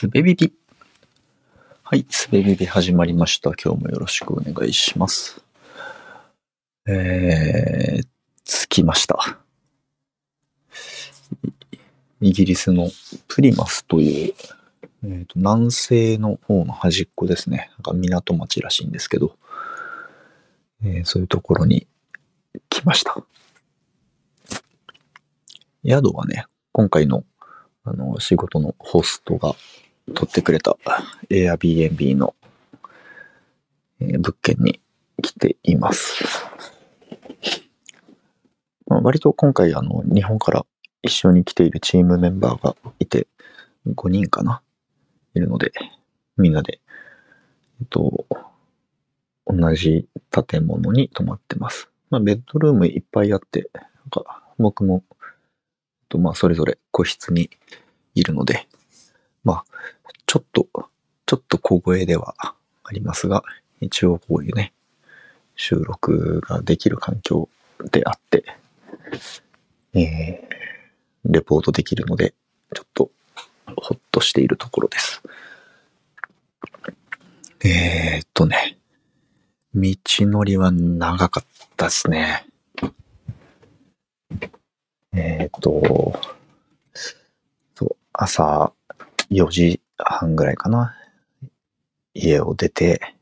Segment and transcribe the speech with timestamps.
[0.00, 0.50] すべビビ。
[1.82, 3.50] はい、すべビビ始まりました。
[3.50, 5.44] 今日もよろしくお願いします。
[6.88, 8.06] えー、
[8.46, 9.38] 着きました。
[12.22, 12.88] イギリスの
[13.28, 14.34] プリマスという、
[15.04, 17.70] えーと南西の方の端っこですね。
[17.72, 19.36] なんか港町らしいんですけど、
[20.82, 21.86] えーそういうところに
[22.70, 23.22] 来ました。
[25.84, 27.22] 宿はね、今回の
[27.84, 29.54] あの仕事のホストが
[30.14, 30.76] 取ってくれた
[31.28, 32.34] Airbnb の、
[34.00, 34.80] え物件に
[35.22, 36.24] 来ています。
[38.86, 40.66] まあ割と今回あの日本から
[41.02, 43.26] 一緒に来ているチームメンバーがいて
[43.86, 44.62] 5人かな
[45.34, 45.72] いるので
[46.40, 46.80] みんなで、
[47.80, 48.26] えっと、
[49.46, 51.90] 同じ建物に泊まってます。
[52.08, 55.26] まあベッドルームいっぱいあって、なんか僕も、えっ
[56.08, 57.50] とまあそれぞれ個室に
[58.14, 58.66] いるので、
[59.44, 59.64] まあ
[60.26, 60.66] ちょっと、
[61.26, 63.42] ちょっと小声ではありますが、
[63.80, 64.72] 一応こういうね、
[65.56, 67.48] 収録ができる環境
[67.90, 68.44] であって、
[69.94, 72.34] えー、レポートできるので、
[72.74, 73.10] ちょっと
[73.76, 75.22] ほっとしているところです。
[77.64, 78.78] えー、っとね、
[79.74, 81.44] 道のりは長かっ
[81.76, 82.46] たですね。
[85.12, 86.20] えー、っと、
[87.74, 88.72] そう、朝
[89.30, 90.96] 4時半ぐらいかな。
[92.14, 93.14] 家を出て、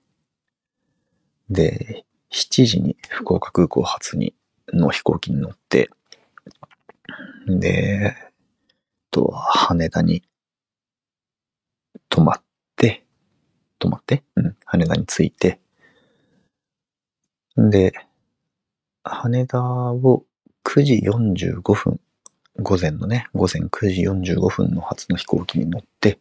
[1.50, 4.34] で、7時に福岡空港発に
[4.72, 5.90] の飛行機に乗って、
[7.46, 8.14] で、
[9.10, 10.22] と、羽田に
[12.08, 12.42] 泊まっ
[12.76, 13.04] て、
[13.78, 14.24] 泊まって？
[14.36, 15.60] うん、羽田に着いて、
[17.56, 17.92] で、
[19.04, 20.24] 羽田を
[20.64, 22.00] 9時45分、
[22.60, 26.18] 午前のね、午前9時45分の初の飛行機に乗って、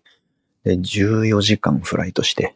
[0.63, 2.55] で、14時間フライトして、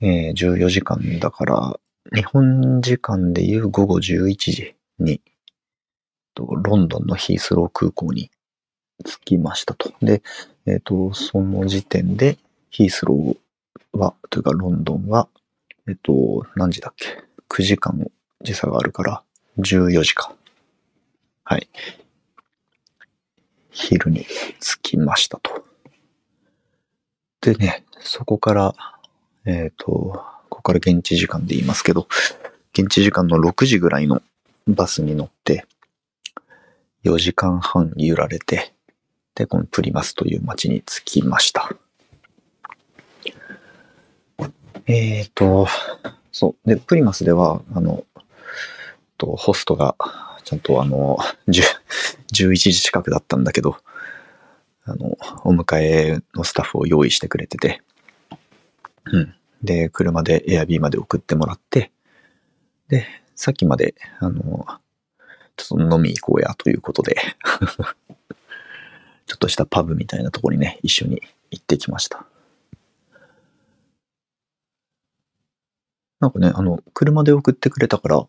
[0.00, 1.80] えー14時間だから、
[2.14, 5.22] 日本時間でいう午後11時に、
[6.34, 8.30] とロンドンのヒースロー空港に
[9.04, 9.92] 着きましたと。
[10.02, 10.22] で、
[10.66, 12.36] えっ、と、その時点で
[12.70, 15.28] ヒースローは、というかロンドンは、
[15.88, 18.10] えっ、と、何時だっけ ?9 時間
[18.42, 19.22] 時差があるから、
[19.58, 20.34] 14時か。
[21.44, 21.68] はい。
[23.72, 24.26] 昼に
[24.60, 25.64] 着きましたと。
[27.40, 28.74] でね、そこから、
[29.44, 32.06] えっ、と、ここから現地時間で言いますけど、
[32.72, 34.22] 現地時間の6時ぐらいの
[34.68, 35.66] バスに乗って、
[37.04, 38.72] 4時間半揺られて、
[39.34, 41.74] で、このプリマスという街に着きました。
[44.86, 45.66] えっ、と、
[46.32, 46.68] そう。
[46.68, 48.04] で、プリマスでは、あの、
[49.16, 49.96] とホストが、
[50.44, 51.18] ちゃんとあの、
[52.32, 53.76] 11時近くだったんだけど、
[54.84, 57.82] あの、お迎えのスタッフを用意してくれてて、
[59.04, 59.34] うん。
[59.62, 61.92] で、車でエアビーまで送ってもらって、
[62.88, 64.66] で、さっきまで、あの、
[65.56, 67.16] ちょっと飲み行こうやということで、
[69.26, 72.26] ちょっとしたパブみたいなところにね、一緒に行ってきました。
[76.20, 78.26] なんかね、あの、車で送ってくれたから、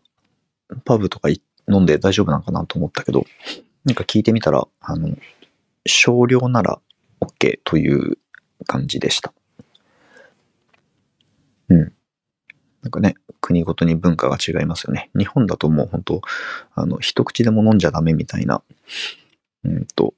[0.84, 3.24] パブとかい飲んで大丈夫なのかなと思ったけど、
[3.84, 5.16] なんか聞いてみたら、あの、
[5.86, 6.80] 少量なら
[7.20, 8.18] OK という
[8.66, 9.32] 感じでした。
[11.68, 11.92] うん。
[12.82, 15.10] なんかね、国ごとに文化が違いますよね。
[15.16, 16.22] 日本だともう本当、
[16.74, 18.62] あの、一口でも飲んじゃダメみたいな、
[19.64, 20.14] うんと、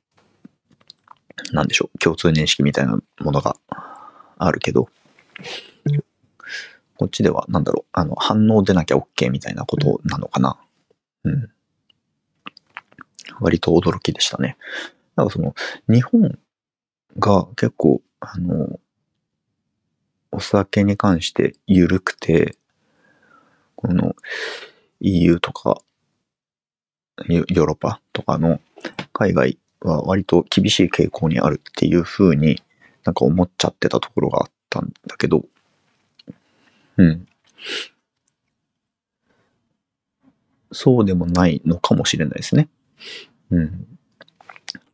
[1.52, 3.56] なんでしょう、共通認識みたいなものが
[4.38, 4.88] あるけど、
[6.98, 10.58] こっちではなんだろう、あの、反応出なきゃ OK みたいなことなのかな。
[11.26, 11.50] うん。
[13.40, 14.56] 割と驚きでしたね。
[15.16, 15.54] なんかその、
[15.88, 16.38] 日本
[17.18, 18.80] が結構、あの、
[20.32, 22.56] お酒に関して緩くて、
[23.74, 24.16] この
[25.00, 25.80] EU とか
[27.28, 28.60] ヨーロッパとかの
[29.12, 32.62] 海外は割と厳しい傾向にあるっていう風に
[33.04, 35.44] なんか思っちゃってたところがあったんだけど、
[36.98, 37.26] うん。
[40.72, 42.68] そうでもないのかもしれないですね。
[43.50, 43.86] うん。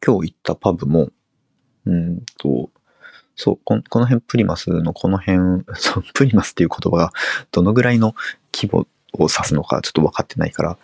[0.04, 1.10] 今日行ったパブも、
[1.86, 2.70] うんと、
[3.36, 7.12] そう、このこの辺、プリマスのこの辺、 そう、プリマスっていう言葉が
[7.50, 8.14] どのぐらいの
[8.54, 10.78] 規模を指すのかちょっと分かってないから、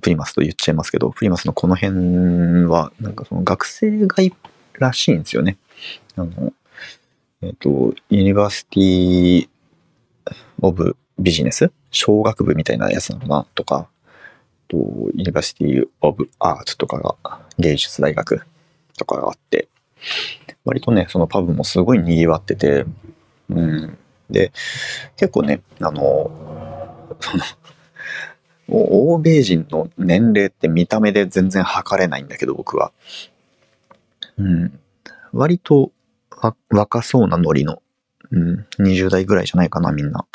[0.00, 4.32] プリマスと言っちゃいますけど、プリマスのこの辺は、なんかその学生街
[4.74, 5.58] らしいんですよね。
[6.16, 6.52] あの、
[7.42, 11.72] えっ、と、 University of Business？
[11.90, 13.46] 商学部みたいなやつなのかな？
[13.54, 13.88] とか、
[14.68, 14.76] と
[15.14, 18.42] University of Arts とかが、芸術大学？
[18.98, 19.68] とかがあって、
[20.64, 22.84] 割とね、そのパブもすごい賑わってて、
[23.48, 23.98] うん。
[24.30, 24.52] で、
[25.16, 26.30] 結構ね、あの、
[27.20, 27.44] その、
[28.68, 32.92] 欧米人の年齢って見た目で全然測れないんだけど、僕は。
[34.38, 34.78] うん。
[35.32, 35.92] 割と
[36.70, 37.82] 若そうなノリの、
[38.30, 40.26] うん、20代ぐらいじゃないかな、みんな。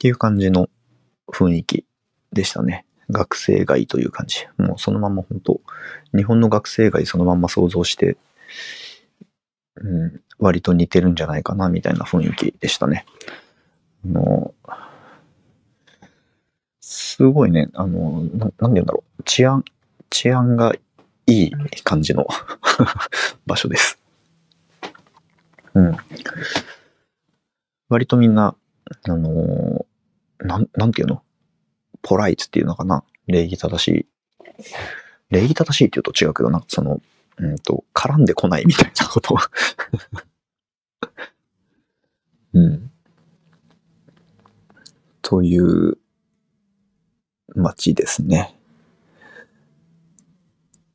[0.00, 0.70] っていう感じの
[1.30, 1.84] 雰囲気
[2.32, 2.86] でしたね。
[3.10, 4.46] 学生街という感じ。
[4.56, 5.60] もうそのまま本当
[6.16, 8.16] 日本の学生街そのまま想像して、
[9.76, 13.04] うん、割と似てるんじゃないかな、みたいな雰囲気でしたね。
[14.06, 14.54] あの、
[16.80, 19.22] すごいね、あの、ななんて言うんだろう。
[19.24, 19.66] 治安、
[20.08, 20.74] 治安が
[21.26, 21.52] いい
[21.84, 22.26] 感じの
[23.44, 23.98] 場所です。
[25.74, 25.96] うん。
[27.90, 28.56] 割とみんな、
[29.02, 29.84] あの
[30.42, 31.22] なん、なんていうの？
[32.02, 33.04] ポライツっていうのかな？
[33.26, 34.06] 礼儀正しい。
[35.30, 37.00] 礼儀正しいって言うと違うけどなんか、その、
[37.38, 39.36] うんと、絡んでこないみたいなこと
[42.52, 42.90] うん。
[45.22, 45.98] という
[47.54, 48.58] 街ですね。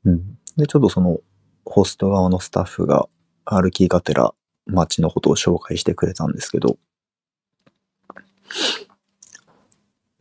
[0.03, 0.37] うん。
[0.57, 1.19] で、ちょっとその、
[1.65, 3.07] ホスト側のスタッフが
[3.45, 4.33] 歩きがてら
[4.67, 6.77] 街のことを紹介してくれたんですけど、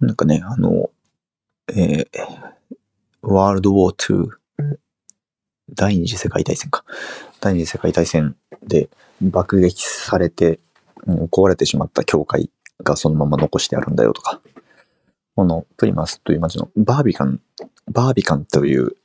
[0.01, 0.91] なんかね、あの、
[1.69, 2.09] えー、
[3.23, 4.29] ワールドウォー2、
[5.71, 6.85] 第二次世界大戦か。
[7.41, 8.89] 第二次世界大戦で
[9.21, 10.61] 爆撃されて、
[11.31, 12.51] 壊れてしまった教会
[12.83, 14.41] がそのまま残してあるんだよとか、
[15.37, 17.41] このプリマスという街のバービカン、
[17.91, 18.97] バービカンという、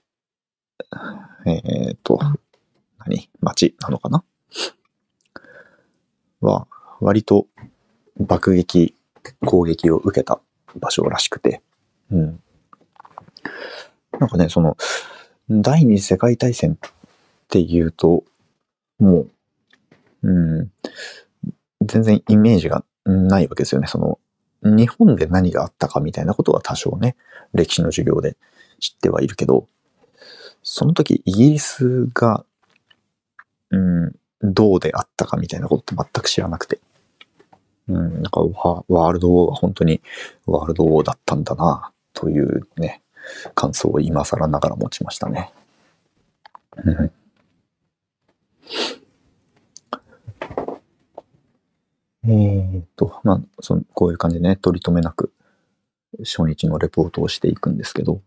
[1.46, 2.20] えっ、ー、と、
[3.00, 3.30] 何？
[3.42, 4.24] 街なのかな？
[6.42, 6.68] は、
[7.00, 7.48] 割と
[8.20, 8.96] 爆撃、
[9.46, 10.42] 攻撃を受けた
[10.76, 11.62] 場所らしくて、
[12.12, 12.42] うん。
[14.20, 14.78] なんかね、その、
[15.50, 16.92] 第二次世界大戦っ
[17.48, 18.24] ていうと、
[19.00, 19.26] も
[20.24, 20.72] う、うん、
[21.82, 23.88] 全然イメージがないわけですよね。
[23.88, 24.20] その、
[24.62, 27.16] 日本で何があったかみたいなことは多少ね、
[27.54, 28.38] 歴史の授業で
[28.80, 29.68] 知ってはいるけど、
[30.62, 32.46] その時イギリスが、
[33.72, 36.80] うん、どうであったかみたいなことって全く知らなくて。
[37.90, 40.02] うん、なんかワールドウォーは本当に
[40.46, 43.02] ワールドウォーだったんだな、というね、
[43.56, 45.52] 感想を今更ながら持ちましたね。
[52.28, 55.34] えっと、まあ、その、こういう感じでね、取り留めなく、
[56.20, 58.22] 初日のレポートをしていくんですけど、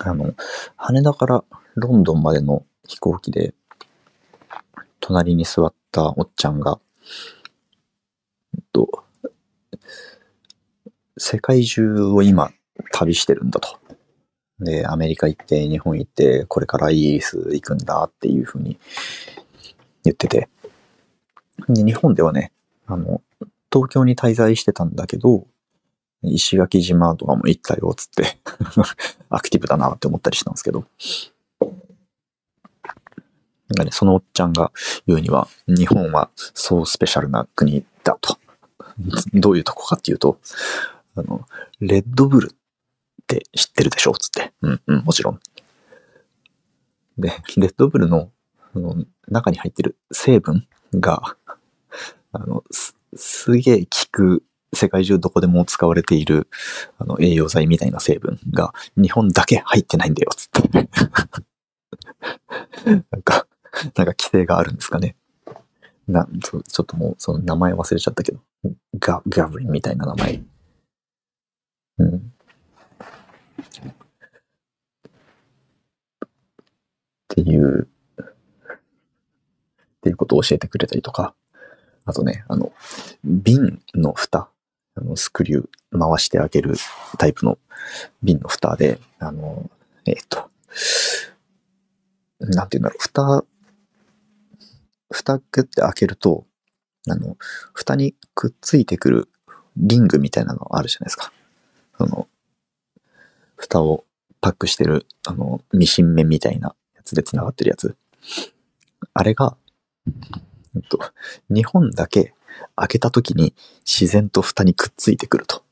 [0.00, 0.34] あの、
[0.76, 1.44] 羽田から
[1.76, 3.54] ロンドンまでの飛行機で、
[5.02, 6.78] 隣に座ったおっちゃんが、
[8.54, 9.04] えっと、
[11.18, 12.52] 世界中を今
[12.92, 13.78] 旅してるんだと。
[14.60, 18.78] で、アメリカ行って、日本行って、これからイギリス行くんだっていうふうに
[20.04, 20.48] 言ってて。
[21.68, 22.52] で、日本ではね、
[22.86, 23.22] あの、
[23.72, 25.48] 東京に滞在してたんだけど、
[26.22, 28.38] 石垣島とかも行ったよ、つって
[29.28, 30.84] アクティブだなって思ったりしたんですけど。
[33.72, 34.70] なんかね、そのおっちゃんが
[35.06, 38.38] 言うには、日本はそうスペシャルな国だと。
[39.32, 40.38] どういうとこかっていうと、
[41.16, 41.46] あの、
[41.80, 42.56] レッドブルっ
[43.26, 44.12] て知ってるでしょ？
[44.12, 44.52] つって。
[44.60, 45.40] うんうん、もちろん。
[47.16, 48.30] で、レッドブルの
[48.74, 48.96] その
[49.28, 51.36] 中に入ってる成分が、
[52.32, 54.42] あの、す、すげえ効く、
[54.74, 56.48] 世界中どこでも使われている、
[56.98, 60.88] あの、栄養剤みたいな成分が、日本だけ入ってないんだよ、つって。
[62.86, 63.46] なんか、
[63.82, 65.16] なんか規定があるんですかね。
[66.06, 68.40] な、ちょっともう、その名前忘れちゃったけど、
[68.98, 70.42] ガ、ガブリンみたいな名前。
[71.98, 72.16] うん。
[72.16, 72.22] っ
[77.28, 77.88] ていう、
[78.18, 78.24] っ
[80.02, 81.34] ていうことを教えてくれたりとか、
[82.04, 82.72] あとね、あの、
[83.24, 84.50] 瓶の蓋、
[84.96, 86.74] あの、スクリュー回して開ける
[87.16, 87.58] タイプの
[88.22, 89.70] 瓶の蓋で、あの、
[90.04, 90.50] えっ、と、
[92.40, 93.44] なんていうんだろう、蓋
[95.12, 96.46] 蓋グって開けると、
[97.08, 97.36] あの、
[97.72, 99.28] 蓋にくっついてくる
[99.76, 101.32] リングみたいなのあるじゃないですか。
[101.98, 102.28] その、
[103.56, 104.04] 蓋を
[104.40, 107.96] パックしてる、あの、ミシン目みたいなやつで繋がってるやつ。
[109.14, 109.56] あれが、
[110.74, 110.98] えっと、
[111.48, 112.34] 日本だけ
[112.76, 113.54] 開けた時に
[113.84, 115.62] 自然と蓋にくっついてくると。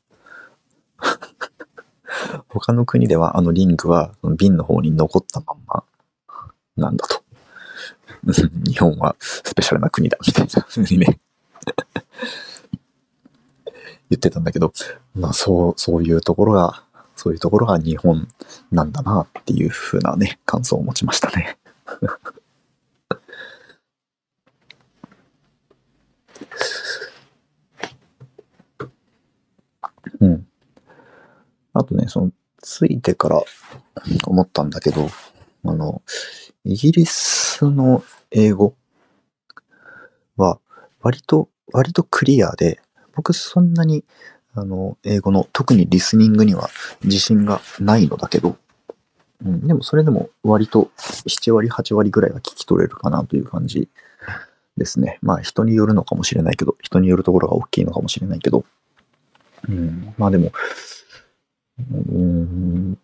[2.48, 5.84] 他の国ではあのリングは瓶の方に残ったまんま
[6.76, 7.19] なんだと。
[8.24, 11.18] 日本はスペシャルな国だ、みたいな風にね
[14.10, 14.72] 言ってたんだけど、
[15.14, 16.84] まあそう、そういうところが
[17.20, 18.26] そういうところが日本
[18.72, 21.58] なんだなっていう風なね、感想を持ちましたね。
[30.20, 30.46] うん。
[31.74, 33.42] あとね、その、ついてから
[34.26, 35.10] 思ったんだけど、
[35.64, 36.02] あの、
[36.64, 38.74] イギリスの英語
[40.36, 40.58] は
[41.00, 42.80] 割と、割とクリアで、
[43.14, 44.04] 僕そんなに、
[44.54, 46.70] あの、英語の特にリスニングには
[47.04, 48.56] 自信がないのだけど、
[49.44, 53.88] うん、でもそれでも割と7割、8割ぐらいは聞き取れるかなという感じ
[54.76, 55.18] ですね。
[55.22, 58.64] まあ人によるのかもしれないけど、人によるところが大きいのかもしれないけど、
[59.68, 60.52] うん、まあでも、
[61.78, 62.98] うん、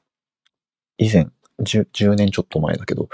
[0.98, 1.28] 以前
[1.60, 3.08] 10、10年ちょっと前だけど、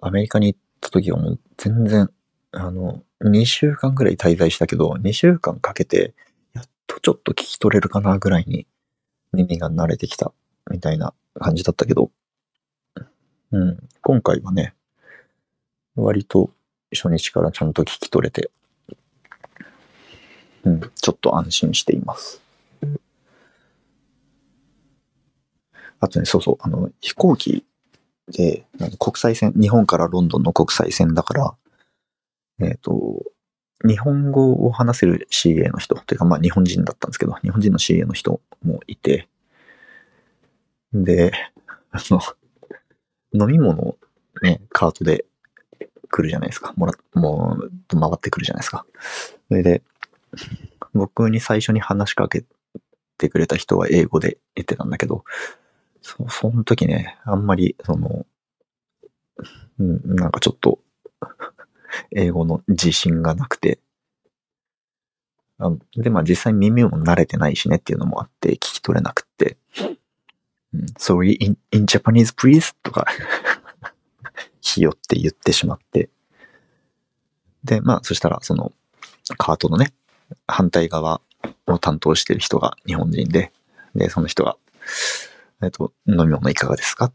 [0.00, 2.10] アメリカに行った時はもう全然、
[2.52, 6.14] あの、2週間ぐらい滞在したけど、2週間かけて、
[6.54, 8.66] やっとちょっと聞き取れるかなぐらいに
[9.32, 10.32] 耳が慣れてきた
[10.70, 12.10] みたいな感じだったけど、
[13.52, 14.74] うん、今回はね、
[15.96, 16.50] 割と
[16.92, 18.50] 初日からちゃんと聞き取れて、
[20.64, 22.42] うん、ちょっと安心しています。
[26.00, 27.64] あとね、そうそう、あの、飛行機
[28.30, 28.64] で、
[28.98, 31.54] 国際線、日本からロンドンの国際線だから、
[32.60, 33.22] えっ、ー、と、
[33.86, 39.28] 日本語を話せる CA の人、というかまあ日本人だったんですけど、日本人の CA の人もいて、
[40.92, 41.32] で、
[41.90, 42.20] あの、
[43.32, 43.98] 飲み物を
[44.42, 45.24] ね、カートで
[46.10, 46.72] 来るじゃないですか。
[46.76, 48.84] もら、もう、回ってくるじゃないですか。
[49.48, 49.82] それで、
[50.94, 52.44] 僕に最初に話しかけ
[53.16, 55.24] てくれた人は英語で言ってたんだけど、
[56.08, 58.24] そその時ね、あんまり、その、
[59.78, 60.78] うん、なんかちょっと
[62.16, 63.78] 英語の自信がなくて、
[65.58, 69.58] あで、まあ実際耳も慣れてないしねっていうのもあって聞き取れなくて、
[70.72, 72.74] うん、Sorry, in, in Japanese please?
[72.82, 73.04] とか
[74.62, 76.08] ひよって言ってしまって、
[77.64, 78.72] で、まあそしたらその
[79.36, 79.92] カートのね、
[80.46, 81.20] 反対側
[81.66, 83.52] を担当してる人が日本人で、
[83.94, 84.56] で、その人が、
[85.62, 87.12] えっと、飲み物いかがですか？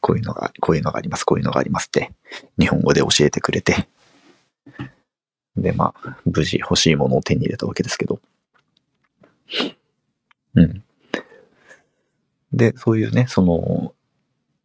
[0.00, 2.12] こういうのが、こういうのがあります、こういうのがありますって、
[2.58, 3.88] 日本語で教えてくれて、
[5.56, 8.20] で、まあ、無事欲しいものを手に入れたわけですけど。
[10.54, 10.84] うん。
[12.52, 13.94] で、そういうね、その、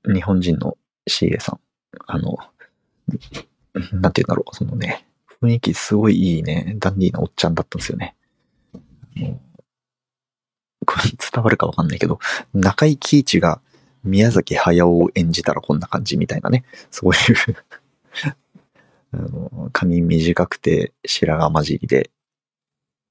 [0.05, 0.77] 日本人の
[1.09, 1.59] CA さん、
[2.05, 2.37] あの、
[3.93, 5.05] なんて言うんだろう、そのね、
[5.41, 8.15] 雰囲気すごいいいね、ダンディーなおっちゃんだったんですよね。
[10.89, 12.19] これ伝わるかわかんないけど、
[12.55, 13.61] 中井貴一が
[14.03, 17.55] 宮崎駿を演じたらこんな感じみたいなね、そういう
[19.13, 22.09] あの、髪短くて白髪混じりで、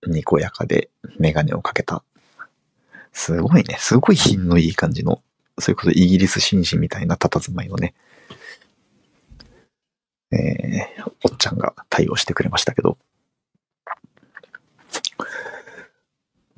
[0.08, 2.02] にこやかでメガネをかけた。
[3.12, 5.23] すごいね、すごい品のいい感じの、
[5.61, 7.94] そういうことイギリス紳士みたいな佇まいのね、
[10.32, 12.99] えー、おっちゃんが対応してくれましたけど。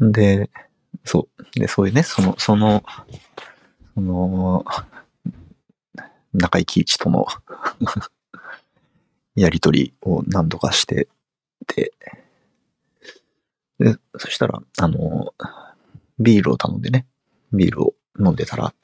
[0.01, 0.49] で、
[1.05, 1.59] そう。
[1.59, 2.83] で、そういうね、その、その、
[3.95, 4.65] その、
[6.33, 7.27] 中井貴一との
[9.35, 11.09] やりとりを何度かして
[11.67, 11.93] て、
[13.79, 15.35] で、そしたら、あの、
[16.19, 17.07] ビールを頼んでね、
[17.53, 18.75] ビールを飲んでたら、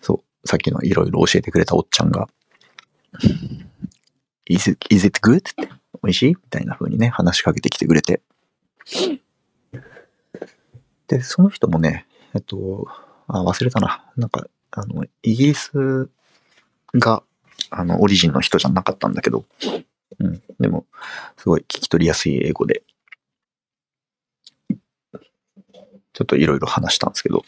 [0.00, 2.28] そう、さっきのいろいろ教えてくれたおっちゃんが、
[4.46, 5.38] is it, is it good?
[5.38, 5.68] って、
[6.02, 6.34] 美味しい？
[6.34, 8.20] みたいな風にね、話しかけてきてくれて、
[11.08, 12.86] で、その人もね、えっと、
[13.26, 14.04] あ、忘れたな。
[14.16, 16.08] なんか、あの、イギリス
[16.94, 17.22] が、
[17.70, 19.44] あの、オリジンの人じゃなかったんだけど、
[20.20, 20.42] うん。
[20.60, 20.86] でも、
[21.36, 22.82] すごい聞き取りやすい英語で、
[26.12, 27.44] ちょっといろいろ話したんですけど、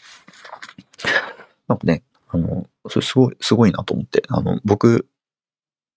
[1.67, 5.07] なんかね、あの、それすごい、すごいなと思って、あの、僕、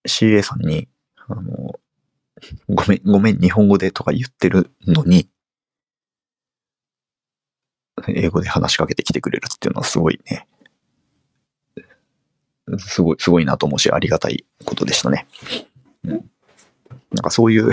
[0.06, 0.88] CA さんに、
[1.28, 1.78] あの、
[2.68, 5.28] ごめん、ごめん、日本語でとか言ってるのに、
[8.08, 10.46] 英語で話しかけてきてくれるっていうのはすごいね、
[12.78, 15.26] すごい、すごいなと思うし、ありがたいことでしたね。
[16.04, 16.30] うん。
[17.12, 17.70] なんかそういう、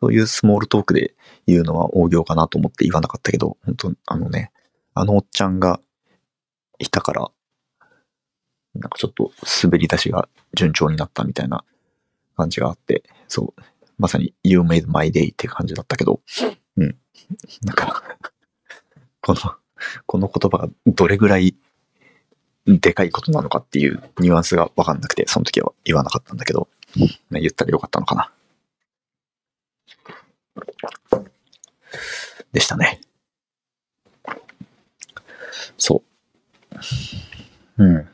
[0.00, 1.14] そういうスモールトークで
[1.46, 4.52] 言うのは大行かなと思って言わなかったけど、本当あのね、
[4.94, 5.80] あのおっちゃんが
[6.78, 7.30] いたから、
[8.74, 11.64] なんかちょっと滑り出しが順調になったみたいな
[12.36, 13.62] 感じがあって、そう、
[13.98, 16.20] まさに You made my day って感じだったけど、
[16.76, 16.96] うん。
[17.62, 18.02] なんか
[19.28, 19.54] この、
[20.06, 21.54] この言葉がどれぐらい
[22.66, 26.66] でかいことなのかっていうニュアンスがわかんなくて、その時は言わなかったんだけど、
[27.30, 28.32] 言ったらよかったのかな。
[32.54, 33.02] でしたね。
[35.76, 36.02] そ
[37.78, 37.84] う。
[37.84, 38.08] うん。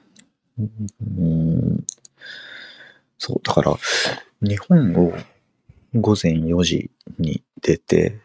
[0.59, 1.85] うん
[3.19, 3.77] そう、だから、
[4.43, 5.17] 日本を
[5.95, 8.19] 午前4時に出て、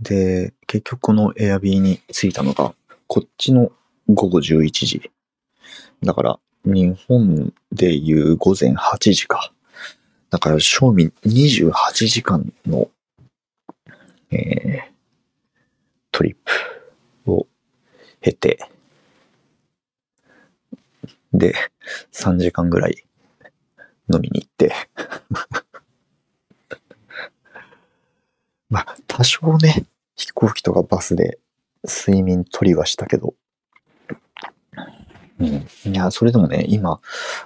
[0.00, 2.74] で、結局このエアビーに着いたのが、
[3.06, 3.70] こっちの
[4.08, 5.10] 午後11時。
[6.02, 9.52] だから、日本でいう午前8時か。
[10.30, 11.72] だから、正味28
[12.08, 12.90] 時間の、
[14.30, 14.80] えー、
[16.10, 16.36] トリッ
[17.24, 17.46] プを
[18.20, 18.58] 経て、
[21.32, 21.54] で、
[22.12, 23.04] 3時間ぐらい
[24.12, 24.72] 飲みに行って。
[28.74, 29.84] まあ、多少ね、
[30.16, 31.38] 飛行機とかバスで
[31.84, 33.34] 睡眠取りはしたけど、
[35.38, 35.92] うん。
[35.92, 36.98] いや、それでもね、今、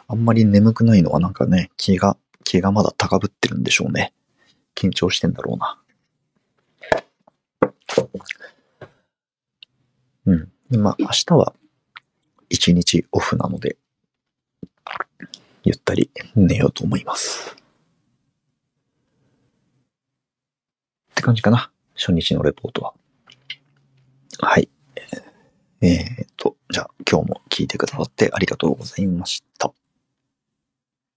[0.07, 4.15] あんまり眠くないのはなんかね、気が、気がまだ高ぶってるんでしょうね。
[4.75, 5.79] 緊張してんだろうな。
[10.25, 10.53] うん。
[10.71, 11.53] でまあ、明日は
[12.49, 13.77] 一日オフなので、
[15.63, 17.58] ゆったり寝ようと思います。
[21.19, 21.73] って感じかな。
[21.97, 22.95] 初日のレポートは。
[24.41, 24.69] はい。
[25.81, 29.73] えーっと、じゃあ今日も聞いてくださってありがとうございました。